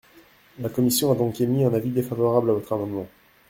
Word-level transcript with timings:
La 0.59 0.69
commission 0.69 1.11
a 1.11 1.15
donc 1.15 1.39
émis 1.41 1.63
un 1.63 1.75
avis 1.75 1.91
défavorable 1.91 2.49
à 2.49 2.53
votre 2.53 2.73
amendement. 2.73 3.07